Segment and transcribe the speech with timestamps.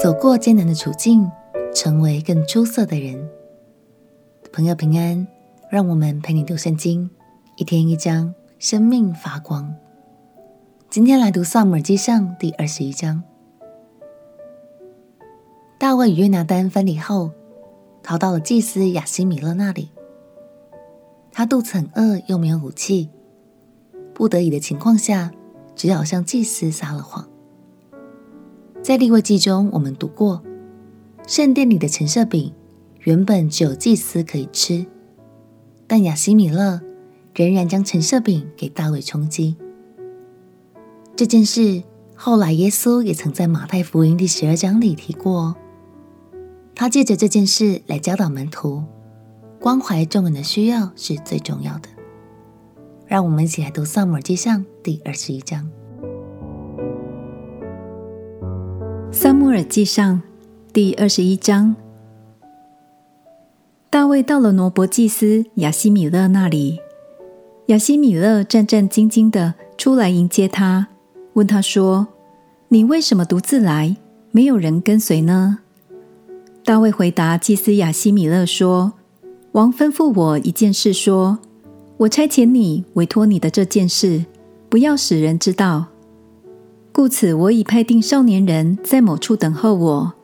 [0.00, 1.28] 走过艰难的处境，
[1.74, 3.28] 成为更出色的人。
[4.52, 5.26] 朋友平安，
[5.68, 7.10] 让我们陪你读圣经，
[7.56, 9.74] 一天一章，生命发光。
[10.88, 13.24] 今天来读《撒母耳记上》第二十一章。
[15.78, 17.32] 大卫与约拿单分离后，
[18.00, 19.90] 逃到了祭司亚西米勒那里。
[21.32, 23.10] 他肚子很饿，又没有武器，
[24.14, 25.32] 不得已的情况下，
[25.74, 27.28] 只好向祭司撒了谎。
[28.88, 30.42] 在利未记中，我们读过，
[31.26, 32.54] 圣殿里的陈设饼
[33.00, 34.86] 原本只有祭司可以吃，
[35.86, 36.80] 但亚希米勒
[37.34, 39.58] 仍然将陈设饼给大卫充饥。
[41.14, 41.82] 这件事
[42.14, 45.54] 后来耶稣也曾在马太福音第十二章里提过，
[46.74, 48.82] 他借着这件事来教导门徒。
[49.60, 51.90] 关怀众人的需要是最重要的。
[53.06, 55.64] 让我们一起来读《撒母耳记上》第二十一章。
[59.20, 60.14] 《撒母耳记上》
[60.72, 61.74] 第二十一章，
[63.90, 66.78] 大卫到了挪伯祭司亚西米勒那里，
[67.66, 70.86] 亚西米勒战战兢兢的出来迎接他，
[71.32, 72.06] 问他说
[72.70, 73.96] ：“你为什么独自来？
[74.30, 75.58] 没有人跟随呢？”
[76.64, 78.92] 大卫回答祭司亚西米勒说。
[79.50, 81.40] 王吩咐我一件事，说
[81.96, 84.24] 我差遣你委托你的这件事，
[84.68, 85.86] 不要使人知道。
[86.98, 90.14] 故此，我已派定少年人在某处等候我。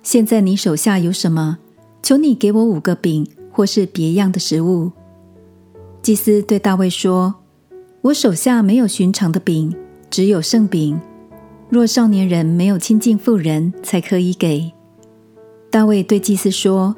[0.00, 1.58] 现在你手下有什么？
[2.04, 4.92] 求你给我五个饼，或是别样的食物。
[6.00, 7.34] 祭司对大卫说
[8.02, 9.74] ：“我手下没有寻常的饼，
[10.08, 11.00] 只有圣饼。
[11.68, 14.70] 若少年人没有亲近妇人，才可以给。”
[15.68, 16.94] 大卫对祭司说。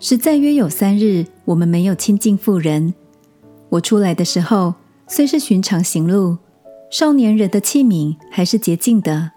[0.00, 2.94] 实在约有三日，我们没有亲近妇人。
[3.68, 4.72] 我出来的时候，
[5.06, 6.38] 虽是寻常行路，
[6.90, 9.32] 少年人的器皿还是洁净的。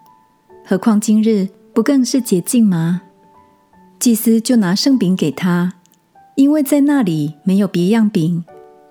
[0.65, 3.01] 何况今日不更是洁净吗？
[3.99, 5.73] 祭司就拿圣饼给他，
[6.35, 8.43] 因为在那里没有别样饼，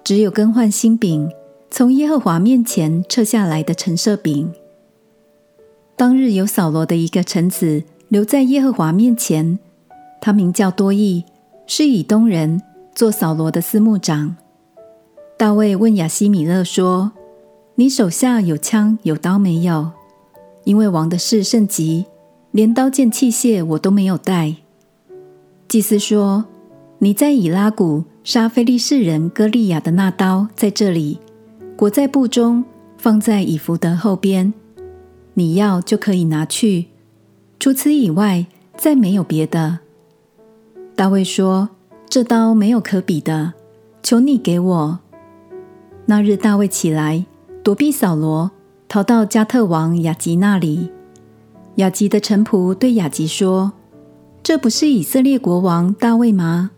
[0.04, 1.30] 只有更换新饼，
[1.70, 4.52] 从耶和华面前撤下来的陈设饼。
[5.96, 9.58] 当日有扫罗的一个臣子留在耶和华面前，
[10.20, 11.24] 他名叫多益。
[11.66, 12.60] 是以东人
[12.96, 14.34] 做扫罗的司牧长。
[15.38, 17.12] 大卫问亚希米勒说
[17.80, 19.92] ：“你手下有枪有刀没有？
[20.64, 22.04] 因为王的事甚急，
[22.50, 24.56] 连刀剑器械我都没有带。”
[25.66, 26.44] 祭司说
[27.00, 31.20] ：“你在以拉谷杀非利士人歌利亚的那刀在这里，
[31.74, 32.62] 裹在布中，
[32.98, 34.52] 放在以弗得后边。
[35.32, 36.88] 你要就可以拿去。
[37.58, 38.44] 除此以外，
[38.76, 39.78] 再没有别的。”
[40.94, 41.70] 大卫说
[42.10, 43.54] ：“这刀没有可比的，
[44.02, 44.98] 求你给我。”
[46.04, 47.24] 那日，大卫起来
[47.62, 48.50] 躲避扫罗，
[48.88, 50.90] 逃到加特王雅吉那里。
[51.76, 53.72] 雅吉的臣仆对雅吉说
[54.42, 56.70] ：“这不是以色列国王大卫吗？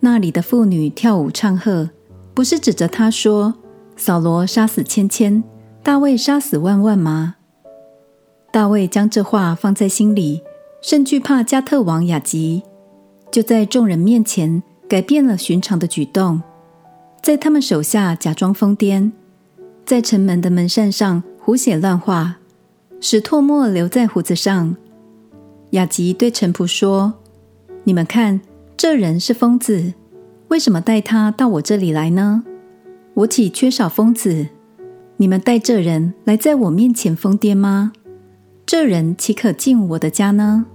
[0.00, 1.90] 那里的妇女跳舞唱和，
[2.34, 3.54] 不是指着他说
[3.96, 5.42] ：‘扫罗杀死千千，
[5.82, 7.36] 大卫杀死万万吗？’”
[8.52, 10.42] 大卫将这话放在心里，
[10.82, 12.62] 甚惧怕加特王雅吉。
[13.30, 16.42] 就在众人面前改变了寻常的举动，
[17.22, 19.10] 在他们手下假装疯癫，
[19.84, 22.36] 在城门的门扇上胡写乱画，
[23.00, 24.76] 使唾沫留在胡子上。
[25.70, 27.14] 雅吉对臣仆说
[27.84, 28.40] ：“你们看，
[28.76, 29.94] 这人是疯子，
[30.48, 32.44] 为什么带他到我这里来呢？
[33.14, 34.48] 我岂缺少疯子？
[35.16, 37.92] 你们带这人来在我面前疯癫吗？
[38.64, 40.66] 这人岂可进我的家呢？”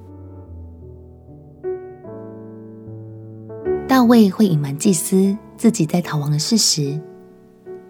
[3.87, 6.99] 大卫会隐瞒祭司自己在逃亡的事实，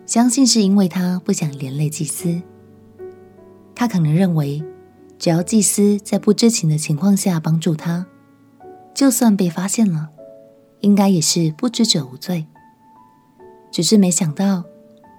[0.07, 2.41] 相信是因为他不想连累祭司。
[3.75, 4.63] 他可能认为，
[5.19, 8.07] 只要祭司在不知情的情况下帮助他，
[8.94, 10.07] 就算被发现了，
[10.79, 12.47] 应该也是不知者无罪。
[13.69, 14.63] 只是没想到，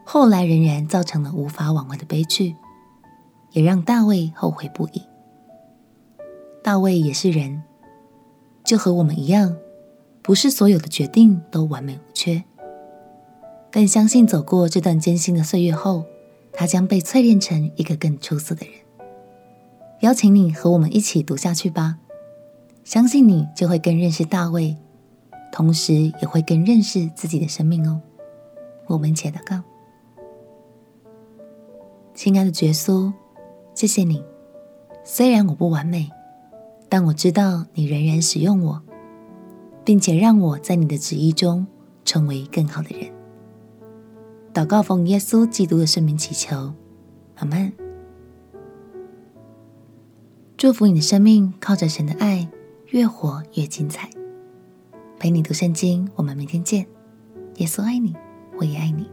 [0.05, 2.57] 后来仍然造成了无法挽回的悲剧，
[3.53, 5.03] 也让大卫后悔不已。
[6.65, 7.63] 大卫也是人，
[8.65, 9.55] 就和我们一样。
[10.23, 12.43] 不是所有的决定都完美无缺，
[13.71, 16.05] 更相信走过这段艰辛的岁月后，
[16.53, 18.75] 他将被淬炼成一个更出色的人。
[20.01, 21.99] 邀请你和我们一起读下去吧，
[22.85, 24.77] 相信你就会更认识大卫，
[25.53, 28.01] 同时也会更认识自己的生命哦。
[28.87, 29.63] 我们一起祷告，
[32.15, 33.13] 亲爱的耶稣，
[33.75, 34.25] 谢谢你，
[35.05, 36.11] 虽然我不完美，
[36.89, 38.83] 但我知道你仍然使用我。
[39.89, 41.67] 并且让我在你的旨意中
[42.05, 43.11] 成为更好的人。
[44.59, 46.75] 祷告奉耶稣基督的圣名祈求，
[47.37, 47.73] 阿门。
[50.57, 52.49] 祝福你的生命靠着神的爱
[52.89, 54.11] 越活越精彩。
[55.17, 56.85] 陪你读圣经，我们明天见。
[57.59, 58.17] 耶稣爱你，
[58.59, 59.09] 我也爱你。